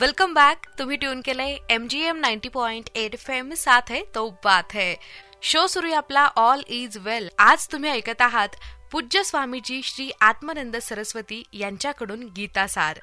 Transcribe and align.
Welcome 0.00 0.34
back 0.34 0.66
तुम्ही 0.78 0.96
tune 0.96 1.20
केलंय 1.22 1.56
M 1.70 1.86
G 1.88 1.98
M 2.08 2.16
ninety 2.16 2.48
point 2.48 2.88
eight 2.96 3.14
F 3.14 3.28
M 3.30 3.52
साथ 3.54 3.90
आहे. 3.90 4.00
तो 4.14 4.30
बात 4.44 4.74
है 4.74 4.94
शो 5.42 5.66
सुरू 5.66 5.86
आहे 5.86 5.96
आपला. 5.96 6.24
ऑल 6.36 6.62
इज 6.68 6.96
वेल 6.98 7.28
आज 7.40 7.66
तुम्ही 7.72 7.90
ऐकत 7.90 8.22
आहात 8.22 8.56
पूज्य 8.92 9.22
स्वामीजी 9.24 9.80
श्री 9.84 10.10
आत्मानंद 10.22 10.76
सरस्वती 10.78 11.42
यांच्याकडून 11.54 12.22
गीतासार. 12.36 13.00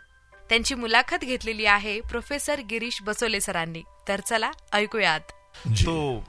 त्यांची 0.49 0.75
मुलाखत 0.75 1.25
घेतलेली 1.25 1.65
आहे 1.67 1.99
प्रोफेसर 2.09 2.61
गिरीश 2.69 3.01
बसोले 3.03 3.41
सरांनी. 3.41 3.83
तर 4.07 4.21
चला 4.21 4.51
ऐकूयात. 4.73 5.31
तो 5.67 6.23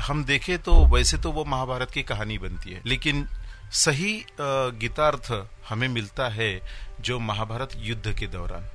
हम 0.00 0.24
देखें 0.24 0.56
तो 0.58 0.76
वैसे 0.94 1.16
तो 1.24 1.32
वो 1.32 1.44
महाभारत 1.46 1.90
की 1.94 2.02
कहानी 2.04 2.38
बनती 2.38 2.74
है. 2.74 2.80
लेकिन 2.86 3.26
सही 3.82 4.14
गीतार्थ 4.80 5.32
हमें 5.68 5.88
मिलता 5.90 6.28
है 6.30 6.52
जो 7.00 7.18
महाभारत 7.20 7.76
युद्ध 7.88 8.18
के 8.20 8.26
दौरान। 8.28 8.70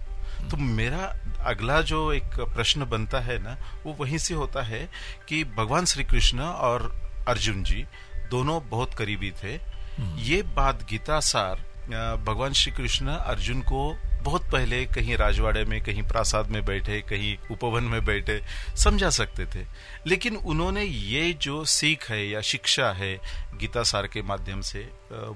तो 0.49 0.57
मेरा 0.57 1.13
अगला 1.45 1.81
जो 1.81 2.11
एक 2.13 2.39
प्रश्न 2.53 2.85
बनता 2.85 3.19
है 3.19 3.37
ना 3.43 3.57
वो 3.85 3.93
वहीं 3.93 4.17
से 4.17 4.33
होता 4.33 4.63
है 4.63 4.87
कि 5.27 5.43
भगवान 5.57 5.85
श्री 5.85 6.03
कृष्ण 6.03 6.39
और 6.39 6.91
अर्जुन 7.27 7.63
जी 7.63 7.85
दोनों 8.29 8.59
बहुत 8.69 8.93
करीबी 8.93 9.31
थे 9.43 9.53
हम्म। 9.97 10.17
ये 10.21 10.41
बात 10.55 10.85
गीता 10.89 11.19
सार 11.19 11.65
भगवान 11.89 12.53
श्री 12.53 12.71
कृष्ण 12.71 13.07
अर्जुन 13.07 13.61
को 13.61 13.97
बहुत 14.23 14.49
पहले 14.51 14.85
कहीं 14.85 15.15
राजवाड़े 15.17 15.63
में, 15.65 15.81
कहीं 15.83 16.01
प्रासाद 16.03 16.47
में 16.47 16.63
बैठे, 16.65 16.99
कहीं 17.01 17.35
उपवन 17.51 17.83
में 17.83 18.03
बैठे, 18.05 18.41
समझा 18.75 19.09
सकते 19.09 19.45
थे। 19.45 19.65
लेकिन 20.07 20.35
उन्होंने 20.35 20.83
ये 20.83 21.31
जो 21.33 21.63
सीख 21.65 22.09
है 22.09 22.27
या 22.29 22.41
शिक्षा 22.41 22.91
है 22.91 23.13
गीता 23.59 23.83
सार 23.83 24.07
के 24.07 24.21
माध्यम 24.21 24.61
से 24.61 24.79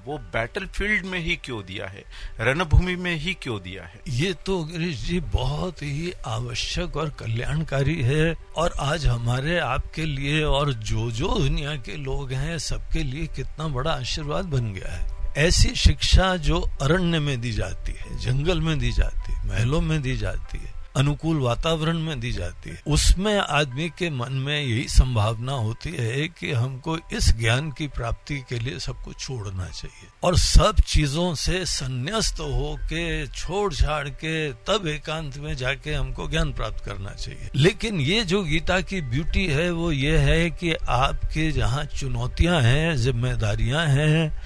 वो 0.05 0.17
बैटल 0.33 0.65
फ़ील्ड 0.65 1.05
में 1.05 1.19
ही 1.19 1.35
क्यों 1.35 1.61
दिया 1.65 1.87
है? 1.87 2.03
रणभूमि 2.39 2.95
में 2.95 3.15
ही 3.15 3.33
क्यों 3.33 3.59
दिया 3.61 3.83
है? 3.83 3.99
ये 4.09 4.33
तो 4.45 4.63
गिरीश 4.63 5.03
जी 5.05 5.19
बहुत 5.19 5.81
ही 5.81 6.13
आवश्यक 6.25 6.97
और 6.97 7.09
कल्याणकारी 7.09 8.01
है 8.01 8.33
और 8.55 8.73
आज 8.79 9.05
हमारे 9.05 9.57
आपके 9.59 10.05
लिए 10.05 10.43
और 10.43 10.73
जो 10.73 11.09
जो 11.11 11.39
दुनिया 11.39 11.75
के 11.75 11.97
लोग 11.97 12.31
हैं, 12.31 12.57
सबके 12.59 13.03
लिए 13.03 13.27
कितना 13.27 13.67
बड़ा 13.67 13.91
आशीर्वाद 13.91 14.45
बन 14.45 14.73
गया 14.73 14.93
है। 14.93 15.12
ऐसी 15.37 15.75
शिक्षा 15.75 16.35
जो 16.35 16.69
अरण्य 16.81 17.19
में 17.19 17.41
दी 17.41 17.51
जाती 17.51 17.91
है, 17.91 18.19
जंगल 18.19 18.61
में 18.61 18.79
दी 18.79 18.91
जाती 18.91 19.33
है, 19.33 19.47
महलों 19.47 19.81
में 19.81 20.01
दी 20.01 20.17
जाती 20.17 20.57
है, 20.57 20.73
अनुकूल 20.97 21.37
वातावरण 21.37 21.99
में 21.99 22.19
दी 22.19 22.31
जाती 22.31 22.69
है, 22.69 22.83
उसमें 22.87 23.37
आदमी 23.39 23.89
के 23.89 24.09
मन 24.09 24.33
में 24.33 24.61
यही 24.61 24.87
संभावना 24.87 25.51
होती 25.51 25.89
है 25.89 26.27
कि 26.27 26.51
हमको 26.51 26.97
इस 26.97 27.37
ज्ञान 27.37 27.71
की 27.71 27.87
प्राप्ति 27.87 28.35
के 28.49 28.59
लिए 28.59 28.79
सब 28.79 29.03
कुछ 29.03 29.19
छोड़ना 29.19 29.65
चाहिए। 29.65 30.07
और 30.23 30.37
सब 30.37 30.75
चीज़ों 30.87 31.35
से 31.35 31.65
संन्यास्त 31.65 32.39
हो 32.39 32.79
के 32.83 33.27
छोड़ 33.27 33.73
छाड़ 33.73 34.09
के, 34.09 34.51
तब 34.51 34.87
एकांत 34.87 35.37
में 35.37 35.55
जाके 35.55 35.93
हमको 35.93 36.27
ज्ञान 36.27 36.53
प्राप्त 36.53 36.85
करना 36.85 37.09
चाहिए। 37.09 37.49
लेकिन 37.55 37.99
ये 37.99 38.23
जो 38.23 38.43
गीता 38.43 38.81
की 38.81 39.01
ब्यूटी 39.01 39.47
है, 39.47 39.71
वो 39.71 39.91
ये 39.91 40.17
है 40.17 40.49
कि 40.49 40.73
आपके 40.73 41.51
जहाँ 41.51 41.85
चुनौतियाँ 41.85 42.61
हैं, 42.61 42.97
जिम्मेदारियाँ 42.97 43.87
हैं 43.87 44.43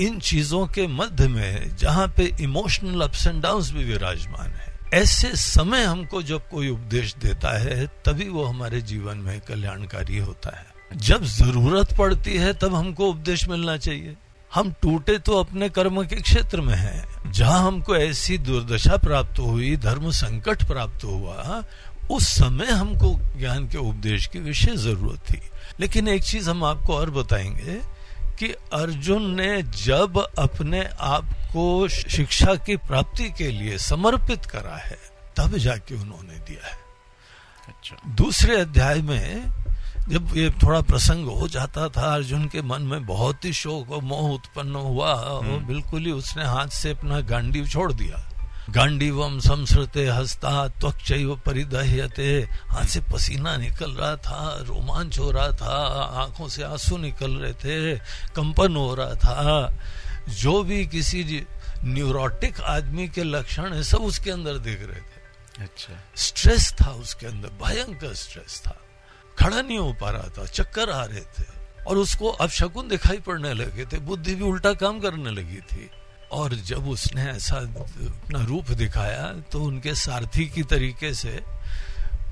इन 0.00 0.20
चीज़ों 0.20 0.66
के 0.66 0.86
मध्य 0.86 1.28
में, 1.28 1.76
जहाँ 1.76 2.08
पे 2.08 2.34
इमोशनल 2.40 3.00
अप्स 3.00 3.26
एंड 3.26 3.42
डाउन 3.42 3.62
भी 3.62 3.84
विराजमान 3.84 4.50
है। 4.50 4.76
ऐसे 4.94 5.36
समय 5.36 5.84
हमको 5.84 6.22
जब 6.22 6.48
कोई 6.48 6.68
उपदेश 6.68 7.14
देता 7.14 7.58
है, 7.58 7.86
तभी 7.86 8.28
वो 8.28 8.44
हमारे 8.44 8.80
जीवन 8.80 9.18
में 9.18 9.40
कल्याणकारी 9.40 10.18
होता 10.18 10.58
है। 10.58 10.66
जब 10.96 11.24
ज़रूरत 11.24 11.96
पड़ती 11.96 12.36
है, 12.36 12.52
तब 12.52 12.74
हमको 12.74 13.06
उपदेश 13.06 13.48
मिलना 13.48 13.76
चाहिए। 13.76 14.14
हम 14.54 14.72
टूटे 14.82 15.18
तो 15.18 15.40
अपने 15.40 15.68
कर्म 15.68 16.06
के 16.06 16.16
क्षेत्र 16.16 16.60
में 16.60 16.76
हैं। 16.76 17.32
जहाँ 17.32 17.66
हमको 17.66 17.96
ऐसी 17.96 18.38
दुर्दशा 18.38 18.96
प्राप्त 18.96 19.38
हुई, 19.38 19.76
धर्म 19.76 20.10
संकट 20.10 20.64
प्राप्त 20.64 21.04
हुआ, 21.04 21.64
उस 22.10 22.28
समय 22.28 22.66
हमको 22.66 23.20
ज्ञान 23.38 23.68
के 23.68 23.78
उपदेश 23.78 24.26
की 24.26 24.38
विशेष 24.38 24.76
ज़रूरत 24.80 25.30
थी। 25.30 25.40
लेकिन 25.80 26.08
एक 26.08 26.22
चीज़ 26.22 26.50
हम 26.50 26.64
आपको 26.64 26.94
और 26.94 27.10
बताएँगे 27.10 27.95
कि 28.38 28.46
अर्जुन 28.72 29.34
ने 29.34 29.62
जब 29.62 30.18
अपने 30.38 30.88
आप 31.00 31.24
को 31.52 31.88
शिक्षा 31.88 32.54
की 32.54 32.76
प्राप्ति 32.76 33.30
के 33.38 33.50
लिए 33.50 33.78
समर्पित 33.78 34.46
करा 34.46 34.76
है 34.76 34.98
तब 35.36 35.56
जाके 35.56 35.94
उन्होंने 35.94 36.38
दिया 36.38 36.66
है। 36.66 36.78
अच्छा। 37.68 37.96
दूसरे 38.14 38.60
अध्याय 38.60 39.02
में 39.02 39.52
जब 40.08 40.36
ये 40.36 40.50
थोड़ा 40.50 40.80
प्रसंग 40.80 41.26
हो 41.26 41.48
जाता 41.48 41.88
था 41.88 42.14
अर्जुन 42.14 42.46
के 42.46 42.62
मन 42.62 42.82
में 42.82 43.06
बहुत 43.06 43.44
ही 43.44 43.52
शोक 43.52 43.90
और 43.90 44.02
मोह 44.02 44.30
उत्पन्न 44.30 44.74
हुआ 44.74 45.12
और 45.12 45.44
हम्म। 45.44 45.66
बिल्कुल 45.66 46.04
ही 46.04 46.10
उसने 46.10 46.44
हाथ 46.44 46.68
से 46.68 46.90
अपना 46.90 47.20
गांडी 47.20 47.66
छोड़ 47.66 47.92
दिया। 47.92 48.35
गांडीवम 48.70 49.38
संसृते 49.38 50.06
हस्ता 50.06 50.68
त्वच 50.68 51.12
परिदह्यते। 51.46 52.48
हाथ 52.68 52.84
से 52.84 53.00
पसीना 53.00 53.56
निकल 53.56 53.90
रहा 53.90 54.16
था 54.16 54.56
रोमांच 54.60 55.18
हो 55.18 55.30
रहा 55.30 55.50
था 55.52 55.76
आँखों 56.22 56.48
से 56.48 56.62
आँसू 56.62 56.96
निकल 56.96 57.36
रहे 57.36 57.52
थे 57.52 57.96
कंपन 58.36 58.76
हो 58.76 58.94
रहा 58.94 59.14
था। 59.14 59.78
जो 60.28 60.62
भी 60.62 60.86
किसी 60.86 61.46
न्यूरोटिक 61.84 62.60
आदमी 62.60 63.08
के 63.08 63.24
लक्षण 63.24 63.72
है 63.72 63.82
सब 63.82 63.98
उसके 63.98 64.30
अंदर 64.30 64.58
देख 64.58 64.80
रहे 64.80 65.00
थे। 65.00 65.64
अच्छा। 65.64 66.00
स्ट्रेस 66.16 66.72
था 66.72 66.90
उसके 66.90 67.26
अंदर 67.26 67.48
भयंकर 67.48 68.14
स्ट्रेस 68.14 68.62
था। 68.66 68.76
खड़ा 69.38 69.60
नहीं 69.62 69.78
हो 69.78 69.92
पा 69.92 70.10
रहा 70.10 70.28
था 70.38 70.46
चक्कर 70.46 70.90
आ 70.90 71.04
रहे 71.04 71.20
थे। 71.20 71.44
और 71.84 71.96
उसको 71.96 72.28
अब 72.28 72.50
शकुन 72.50 72.88
दिखाई 72.88 73.18
पड़ने 73.18 73.54
लगे 73.54 73.84
थे 73.84 73.98
बुद्धि 73.98 74.34
भी 74.34 74.44
उल्टा 74.44 74.72
काम 74.72 75.00
करने 75.00 75.30
लगी 75.30 75.60
थी। 75.72 75.90
और 76.32 76.54
जब 76.54 76.88
उसने 76.88 77.22
ऐसा 77.22 77.56
अपना 77.56 78.44
रूप 78.44 78.70
दिखाया 78.70 79.32
तो 79.52 79.62
उनके 79.62 79.94
सारथी 79.94 80.46
की 80.46 80.62
तरीके 80.62 81.14
से 81.14 81.42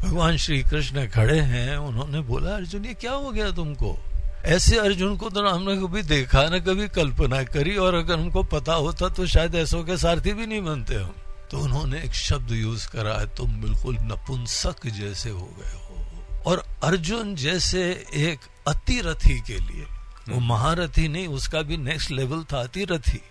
भगवान 0.03 0.37
श्री 0.37 0.63
कृष्ण 0.63 1.07
खड़े 1.07 1.41
हैं। 1.41 1.77
उन्होंने 1.77 2.21
बोला, 2.21 2.51
अर्जुन, 2.51 2.85
ये 2.85 2.95
क्या 2.95 3.13
हो 3.13 3.31
गया 3.31 3.51
तुमको? 3.51 3.99
ऐसे 4.45 4.79
अर्जुन 4.79 5.17
को 5.17 5.31
तो 5.31 5.49
हमने 5.49 5.77
कभी 5.77 6.03
देखा, 6.03 6.49
ना 6.49 6.59
कभी 6.59 6.89
कल्पना 6.89 7.43
करी, 7.43 7.77
और 7.77 7.95
अगर 7.95 8.19
हमको 8.19 8.43
पता 8.43 8.75
होता 8.75 9.09
तो 9.09 9.27
शायद 9.27 9.55
ऐसो 9.55 9.85
के 9.85 9.97
सारथी 9.97 10.33
भी 10.33 10.47
नहीं 10.47 10.63
बनते 10.63 10.95
हम। 10.95 11.15
तो 11.51 11.59
उन्होंने 11.59 12.03
एक 12.03 12.15
शब्द 12.15 12.53
यूज़ 12.53 12.89
करा 12.89 13.15
है 13.15 13.27
तुम 13.27 13.53
बिल्कुल 13.53 13.97
नपुंसक 14.01 14.87
जैसे 14.87 15.31
हो 15.31 15.57
गए 15.61 15.71
हो। 15.71 16.43
और 16.47 16.65
अर्जुन 16.83 17.35
जैसे 17.35 18.05
एक 18.15 18.39
अतिरथी 18.69 19.41
के 19.41 19.59
लिए, 19.59 19.87
वो। 20.29 20.41
महारथी 20.41 21.09
नहीं, 21.09 21.29
उसका 21.29 21.63
भी 21.63 21.77
नेक्स्ट 21.77 22.11
लेवल 22.11 22.45
था 22.53 22.63
अतिरथी। 22.63 23.23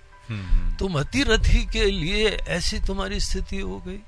तुम 0.80 1.00
अतिरथी 1.00 1.66
के 1.66 1.86
लिए 1.92 2.30
ऐसी 2.30 2.80
तुम्हारी 2.80 3.20
स्थिति 3.20 3.60
हो 3.60 3.80
गई 3.88 4.00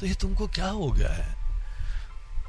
तो 0.00 0.06
ये 0.06 0.14
तुमको 0.14 0.46
क्या 0.48 0.68
हो 0.68 0.90
गया 0.90 1.12
है? 1.12 1.34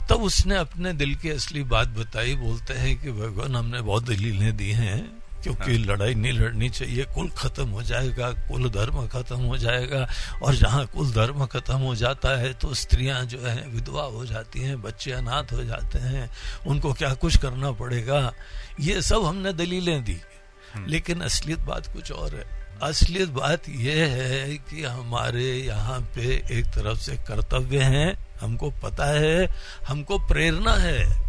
तब 0.09 0.21
उसने 0.23 0.55
अपने 0.55 0.93
दिल 0.93 1.15
की 1.15 1.29
असली 1.29 1.63
बात 1.63 1.87
बताई 1.87 2.35
बोलते 2.35 2.73
हैं 2.73 3.01
कि 3.01 3.11
भगवान 3.11 3.55
हमने 3.55 3.81
बहुत 3.81 4.03
दलीलें 4.03 4.57
दी 4.57 4.71
हैं 4.71 5.23
क्योंकि 5.43 5.71
हाँ। 5.71 5.85
लड़ाई 5.85 6.13
नहीं 6.13 6.33
लड़नी 6.33 6.69
चाहिए 6.69 7.03
कुल 7.05 7.29
खत्म 7.29 7.67
हो 7.69 7.81
जाएगा 7.83 8.29
कुल 8.47 8.69
धर्म 8.69 9.07
खत्म 9.07 9.35
हो 9.35 9.57
जाएगा 9.57 10.07
और 10.43 10.55
जहाँ 10.55 10.85
कुल 10.85 11.11
धर्म 11.11 11.45
खत्म 11.45 11.77
हो 11.77 11.95
जाता 11.95 12.39
है 12.39 12.53
तो 12.53 12.73
स्त्रियाँ 12.73 13.25
जो 13.25 13.39
है 13.39 13.67
विधवा 13.69 14.03
हो 14.03 14.25
जाती 14.25 14.59
हैं 14.59 14.81
बच्चे 14.81 15.11
अनाथ 15.11 15.51
हो 15.53 15.63
जाते 15.63 15.99
हैं 15.99 16.29
उनको 16.67 16.93
क्या 16.93 17.13
कुछ 17.13 17.37
करना 17.37 17.71
पड़ेगा? 17.71 18.33
ये 18.79 19.01
सब 19.01 19.25
हमने 19.25 19.53
दलीलें 19.53 20.03
दी। 20.03 20.13
हम्म। 20.13 20.32
लेकिन 20.77 21.21
असलियत 21.21 21.59
बात 21.59 21.93
कुछ 21.93 22.11
और 22.11 22.35
है। 22.35 22.63
असलियत 22.83 23.29
बात 23.29 23.69
यह 23.69 24.07
है 24.07 24.57
कि 24.57 24.83
हमारे 24.83 25.57
यहाँ 25.57 25.99
पे 25.99 26.45
एक 26.51 26.65
तरफ़ 26.65 26.99
से 26.99 27.15
कर्तव्य 27.15 27.79
है, 27.79 28.15
हमको 28.41 28.71
पता 28.71 29.05
है, 29.05 29.55
हमको 29.87 30.19
प्रेरणा 30.19 30.73
है। 30.73 31.23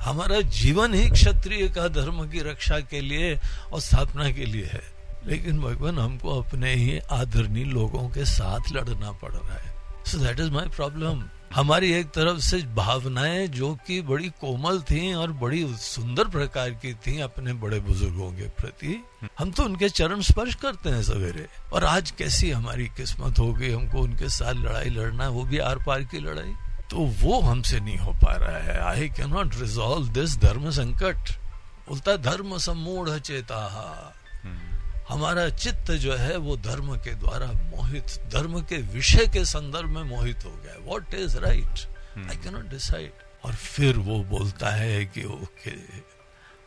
हमारा 0.00 0.40
जीवन 0.40 0.94
ही 0.94 1.10
क्षत्रिय 1.10 1.68
का 1.68 1.88
धर्म 1.88 2.28
की 2.28 2.40
रक्षा 2.40 2.80
के 2.80 3.00
लिए 3.00 3.40
और 3.72 3.80
स्थापना 3.80 4.30
के 4.30 4.44
लिए 4.44 4.64
है। 4.64 4.82
लेकिन 5.26 5.60
भगवान, 5.60 5.98
हमको 5.98 6.42
अपने 6.42 6.74
ही 6.74 6.98
आदरणीय 6.98 7.64
लोगों 7.64 8.08
के 8.08 8.24
साथ 8.24 8.60
लड़ना 8.72 9.12
पड़ 9.12 9.32
रहा 9.32 9.54
है। 9.54 9.74
So 10.06 10.18
that 10.18 10.40
is 10.40 10.50
my 10.50 10.68
problem 10.68 11.24
हमारी 11.54 11.92
एक 11.92 12.06
तरफ़ 12.06 12.38
से 12.38 12.56
भावनाएँ 12.74 13.46
जो 13.48 13.74
कि 13.86 14.00
बड़ी 14.02 14.28
कोमल 14.40 14.80
थी 14.80 15.14
और 15.14 15.32
बड़ी 15.32 15.64
सुंदर 15.76 16.24
प्रकार 16.24 16.70
की 16.70 16.92
थी 16.94 17.18
अपने 17.20 17.52
बड़े 17.52 17.80
बुज़ुर्गों 17.80 18.30
के 18.32 18.48
प्रति, 18.58 19.04
हम 19.38 19.50
तो 19.50 19.64
उनके 19.64 19.88
चरण 19.88 20.20
स्पर्श 20.20 20.54
करते 20.54 20.88
हैं 20.88 21.02
सवेरे। 21.02 21.46
और 21.72 21.84
आज 21.84 22.10
कैसी 22.10 22.50
हमारी 22.50 22.86
किस्मत 22.86 23.38
हो 23.38 23.52
गई 23.52 23.72
हमको 23.72 24.00
उनके 24.00 24.28
साथ 24.28 24.54
लड़ाई 24.54 24.90
लड़ना 24.90 25.24
है, 25.24 25.30
वो 25.30 25.44
भी 25.44 25.58
आर 25.58 25.78
पार 25.78 26.04
की 26.04 26.18
लड़ाई। 26.18 26.54
तो 26.90 26.96
वो 27.22 27.40
हमसे 27.40 27.80
नहीं 27.80 27.98
हो 27.98 28.12
पा 28.12 28.36
रहा 28.36 28.58
है। 28.58 28.80
I 28.80 29.08
can 29.08 29.30
not 29.30 29.54
resolve 29.54 30.08
this 30.08 30.36
dharm 30.38 30.70
sankat. 30.70 31.30
बोलता 31.88 32.16
धर्म 32.16 32.58
सम्मूढ़ 32.58 33.18
चेता। 33.18 34.14
हमारा 35.08 35.48
चित्त 35.50 35.90
जो 36.02 36.16
है 36.16 36.36
वो 36.36 36.56
धर्म 36.56 36.96
के 36.96 37.14
द्वारा 37.14 37.46
मोहित 37.46 38.18
धर्म 38.32 38.60
के 38.62 38.76
विषय 38.94 39.26
के 39.32 39.44
संदर्भ 39.44 39.88
में 39.88 40.02
मोहित 40.02 40.44
हो 40.44 40.50
गया 40.64 40.74
what 40.84 41.14
is 41.14 41.36
right 41.38 41.86
I 42.18 42.36
cannot 42.36 42.68
decide 42.70 43.26
और 43.44 43.54
फिर 43.54 43.96
वो 43.96 44.22
बोलता 44.30 44.70
है 44.70 45.04
कि 45.04 45.24
ओके 45.24 45.76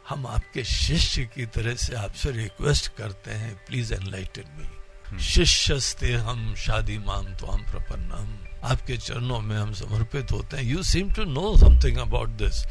हम 0.10 0.26
आपके 0.28 0.64
शिष्य 0.64 1.24
की 1.36 1.46
तरह 1.46 1.76
से 1.76 1.96
आपसे 1.96 2.32
रिक्वेस्ट 2.32 2.88
करते 2.96 3.32
हैं। 3.32 3.54
प्लीज़ 3.68 3.94
एनलाइटन 3.94 4.48
मी 4.58 5.20
शिष्यस्ते 5.24 6.12
हम 6.14 6.54
शादी 6.56 6.98
माम 6.98 7.26
तो 7.36 7.48
हम 7.48 7.64
प्रपन्नम। 7.64 8.68
आपके 8.68 8.98
चरणों 8.98 9.40
में 9.40 9.56
हम 9.58 9.74
समर्पित 9.74 10.32
होते 10.32 10.58
हैं। 10.58 10.64
You 10.64 10.84
seem 10.84 11.12
to 11.14 11.24
know 11.24 11.56
something 11.58 11.98
about 11.98 12.30
this 12.42 12.64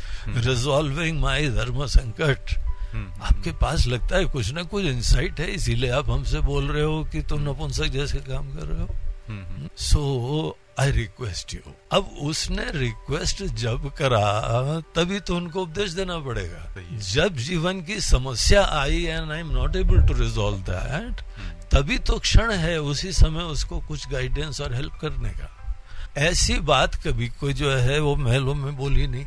resolving 0.47 1.21
my 1.21 1.49
dharm 1.51 1.87
sankat. 1.87 2.55
आपके 2.95 3.51
पास 3.61 3.87
लगता 3.87 4.17
है 4.17 4.25
कुछ 4.25 4.53
ना 4.53 4.63
कुछ 4.63 4.85
इंसाइट 4.85 5.41
है 5.41 5.51
इसीलिए 5.51 5.91
आप 5.91 6.11
हमसे 6.11 6.41
बोल 6.41 6.71
रहे 6.71 6.83
हो 6.83 7.03
कि 7.05 7.23
तुम 7.23 7.43
नपुंसक 7.43 7.87
जैसे 7.93 8.19
काम 8.29 8.49
कर 8.49 8.67
रहे 8.67 8.81
हो। 8.81 9.69
सो 9.79 10.57
आई 10.81 10.91
रिक्वेस्ट 10.91 11.55
यू 11.55 11.73
अब 11.93 12.11
उसने 12.23 12.65
रिक्वेस्ट 12.73 13.43
जब 13.63 13.91
करा 13.95 14.81
तभी 14.95 15.21
तो 15.21 15.37
उनको 15.37 15.63
उपदेश 15.63 15.91
देना 15.91 16.19
पड़ेगा। 16.19 16.67
जब 17.13 17.37
जीवन 17.39 17.81
की 17.83 18.01
समस्या 18.01 18.65
आई 18.75 19.05
and 19.05 19.33
I 19.33 19.41
am 19.41 19.51
not 19.51 19.77
able 19.77 20.07
to 20.09 20.15
resolve 20.15 20.59
that 20.71 21.25
तभी 21.75 21.99
तो 21.99 22.19
क्षण 22.19 22.53
है 22.53 22.81
उसी 22.83 23.13
समय 23.13 23.43
उसको 23.47 23.79
कुछ 23.79 24.09
गाइडेंस 24.09 24.61
और 24.61 24.75
हेल्प 24.75 24.99
करने 25.01 25.31
का। 25.31 25.57
ऐसी 26.19 26.59
बात 26.67 26.95
कभी 27.05 27.29
कोई 27.41 27.53
जो 27.53 27.71
है 27.71 27.99
वो 28.01 28.15
महलों 28.17 28.55
में 28.55 28.77
बोली 28.77 29.07
नहीं। 29.07 29.27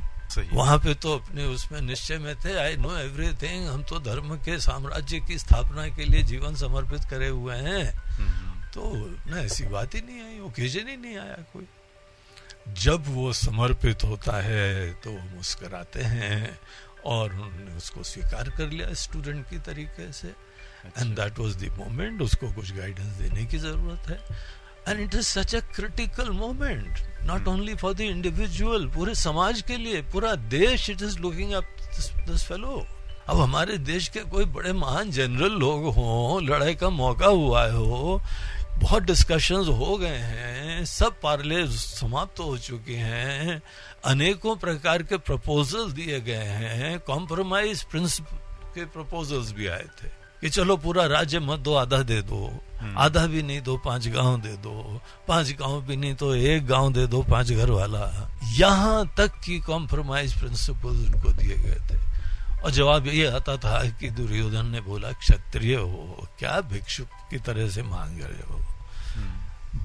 वहाँ 0.53 0.77
पे 0.79 0.93
तो 0.93 1.13
अपने 1.15 1.45
उसमें 1.45 1.79
निश्चय 1.81 2.17
में 2.17 2.35
थे। 2.35 2.57
आई 2.59 2.75
नो 2.77 2.95
एवरीथिंग 2.97 3.67
हम 3.67 3.83
तो 3.83 3.99
धर्म 3.99 4.35
के 4.37 4.59
साम्राज्य 4.59 5.19
की 5.19 5.37
स्थापना 5.39 5.87
के 5.95 6.05
लिए 6.05 6.23
जीवन 6.23 6.55
समर्पित 6.55 7.05
करे 7.09 7.27
हुए 7.27 7.55
हैं। 7.57 7.85
तो 8.73 8.91
न 9.29 9.37
ऐसी 9.37 9.63
बात 9.67 9.95
ही 9.95 10.01
नहीं 10.01 10.21
आई 10.21 10.39
ओकेजन 10.47 10.87
ही 10.87 10.97
नहीं 10.97 11.17
आया 11.17 11.37
कोई। 11.53 11.67
जब 12.81 13.03
वो 13.07 13.31
समर्पित 13.33 14.03
होता 14.03 14.41
है 14.41 14.93
तो 15.03 15.11
मुस्कराते 15.35 16.01
हैं 16.03 16.59
और 17.05 17.33
उन्होंने 17.33 17.75
उसको 17.77 18.03
स्वीकार 18.03 18.49
कर 18.49 18.69
लिया 18.69 18.93
स्टूडेंट 18.93 19.49
की 19.49 19.59
तरीके 19.61 20.11
से। 20.13 20.27
And 20.27 21.15
that 21.15 21.39
was 21.39 21.55
the 21.55 21.75
moment 21.77 22.21
उसको 22.21 22.51
कुछ 22.53 22.73
गाइडेंस 22.75 23.13
देने 23.17 23.45
की 23.45 23.57
ज़रूरत 23.57 24.09
है। 24.09 24.19
And 24.89 24.99
it 24.99 25.15
is 25.15 25.27
such 25.27 25.55
a 25.55 25.59
critical 25.75 26.29
moment 26.29 26.99
not 27.25 27.47
only 27.47 27.75
for 27.81 27.93
the 27.93 28.01
individual 28.01 28.87
पूरे 28.95 29.15
समाज 29.15 29.61
के 29.67 29.77
लिए 29.77 30.01
पूरा 30.13 30.33
देश 30.55 30.89
it 30.89 31.01
is 31.01 31.19
looking 31.19 31.51
up 31.61 31.75
this 32.29 32.43
fellow 32.47 32.85
अब 33.29 33.39
हमारे 33.39 33.77
देश 33.77 34.07
के 34.13 34.19
कोई 34.31 34.45
बड़े 34.55 34.71
महान 34.73 35.11
जनरल 35.11 35.51
लोग 35.59 35.85
हों 35.95 36.41
लड़ाई 36.45 36.75
का 36.75 36.89
मौका 36.89 37.27
हुआ 37.27 37.65
हो 37.71 38.21
बहुत 38.81 39.03
डिस्कशंस 39.03 39.67
हो 39.79 39.97
गए 39.97 40.17
हैं 40.17 40.85
सब 40.85 41.19
पार्ले 41.23 41.65
समाप्त 41.71 42.39
हो 42.39 42.57
चुके 42.57 42.95
हैं 42.95 43.61
अनेकों 44.11 44.55
प्रकार 44.63 45.03
के 45.11 45.17
प्रपोजल 45.29 45.91
दिए 45.99 46.19
गए 46.29 46.49
हैं 46.61 46.99
कॉम्प्रोमाइज 47.11 47.83
प्रिंसिपल 47.91 48.37
के 48.75 48.85
प्रपोजल्स 48.95 49.51
भी 49.57 49.67
आए 49.67 49.87
थे। 50.01 50.07
कि 50.43 50.49
चलो 50.49 50.75
पूरा 50.77 51.05
राज्य 51.07 51.39
मत 51.39 51.59
दो 51.59 51.73
आधा 51.73 51.97
दे 52.03 52.21
दो। 52.21 52.39
आधा 52.99 53.25
भी 53.27 53.41
नहीं 53.43 53.61
दो 53.63 53.77
पाँच 53.77 54.07
गाँव 54.07 54.41
दे 54.41 54.55
दो। 54.59 54.99
पाँच 55.27 55.51
गाँव 55.59 55.81
भी 55.81 55.95
नहीं 55.95 56.15
तो 56.15 56.33
एक 56.35 56.65
गाँव 56.67 56.91
दे 56.93 57.05
दो 57.07 57.21
पाँच 57.23 57.51
घर 57.51 57.69
वाला 57.69 58.01
यहाँ 58.57 59.05
तक 59.17 59.39
की 59.45 59.59
कॉम्प्रोमाइज 59.59 60.33
प्रिंसिपल 60.39 60.89
उनको 60.89 61.31
दिए 61.31 61.55
गए 61.57 61.79
थे। 61.87 61.97
और 62.59 62.71
जवाब 62.71 63.07
ये 63.07 63.25
आता 63.27 63.55
था 63.57 63.83
कि 63.99 64.09
दुर्योधन 64.09 64.65
ने 64.65 64.81
बोला 64.81 65.11
क्षत्रिय 65.13 65.75
हो 65.75 66.27
क्या 66.39 66.59
भिक्षुक 66.71 67.07
की 67.31 67.37
तरह 67.37 67.69
से 67.69 67.83
मांग 67.83 68.19
रहे 68.21 68.43
हो? 68.51 68.59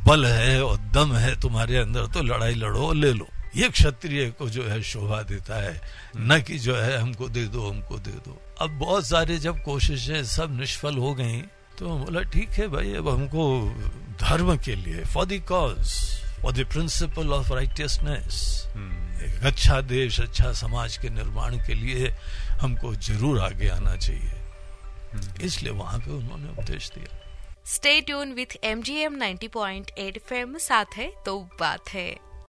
बल 0.07 0.27
है 0.27 0.63
और 0.65 0.77
दम 0.95 1.15
है 1.15 1.41
तुम्हारे 1.41 1.77
अंदर 1.77 2.07
तो 2.07 2.23
लड़ाई 2.23 2.55
लड़ो 2.55 2.93
ले 2.93 3.13
लो। 3.13 3.27
ये 3.57 3.69
क्षत्रिय 3.69 4.31
को 4.39 4.49
जो 4.51 4.65
है 4.65 4.81
शोभा 4.83 5.23
देता 5.23 5.61
है। 5.63 5.81
न 6.19 6.41
कि 6.43 6.59
जो 6.59 6.75
है 6.77 6.97
हमको 6.99 7.29
दे 7.29 7.45
दो 7.47 7.69
हमको 7.69 7.99
दे 7.99 8.11
दो। 8.25 8.41
अब 8.61 8.79
बहुत 8.79 9.07
सारे 9.07 9.39
जब 9.39 9.63
कोशिशें 9.65 10.25
सब 10.27 10.59
निष्फल 10.61 10.97
हो 10.99 11.15
गई 11.15 11.41
तो 11.79 11.89
बोला 11.99 12.23
ठीक 12.31 12.51
है 12.51 12.67
भाई 12.69 12.95
अब 12.95 13.09
हमको 13.09 13.45
धर्म 14.21 14.57
के 14.57 14.75
लिए 14.77 15.05
for 15.05 15.27
the 15.27 15.41
cause 15.49 15.93
for 16.43 16.53
the 16.53 16.65
principle 16.73 17.33
of 17.33 17.53
righteousness 17.53 18.43
एक 19.25 19.45
अच्छा 19.47 19.81
देश 19.81 20.21
अच्छा 20.21 20.53
समाज 20.55 20.97
के 20.99 21.11
निर्माण 21.11 21.57
के 21.67 21.75
लिए 21.75 22.09
हमको 22.61 22.95
ज़रूर 22.95 23.41
आगे 23.41 23.69
आना 23.69 23.97
चाहिए। 23.97 25.45
इसलिए 25.47 25.73
वहाँ 25.73 25.99
पे 25.99 26.11
उन्होंने 26.11 26.49
उपदेश 26.51 26.91
दिया। 26.95 27.17
Stay 27.67 28.01
tune 28.01 28.33
with 28.33 28.57
M 28.65 28.83
G 28.83 28.95
M 29.01 29.17
ninety 29.17 29.49
point 29.49 29.91
eight 29.99 30.19
F M 30.29 30.57
साथ 30.59 30.97
है 30.97 31.11
तो 31.27 31.39
बात 31.61 31.89
है। 31.89 32.09